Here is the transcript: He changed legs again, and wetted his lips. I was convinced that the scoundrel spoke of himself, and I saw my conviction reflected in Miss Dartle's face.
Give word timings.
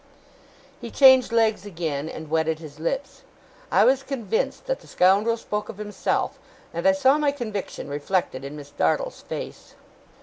He 0.79 0.89
changed 0.89 1.31
legs 1.31 1.63
again, 1.63 2.09
and 2.09 2.27
wetted 2.31 2.57
his 2.57 2.79
lips. 2.79 3.21
I 3.71 3.85
was 3.85 4.01
convinced 4.01 4.65
that 4.65 4.79
the 4.79 4.87
scoundrel 4.87 5.37
spoke 5.37 5.69
of 5.69 5.77
himself, 5.77 6.39
and 6.73 6.87
I 6.87 6.91
saw 6.91 7.19
my 7.19 7.31
conviction 7.31 7.87
reflected 7.87 8.43
in 8.43 8.55
Miss 8.55 8.71
Dartle's 8.71 9.21
face. 9.21 9.75